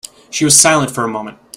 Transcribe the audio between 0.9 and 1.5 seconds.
a moment.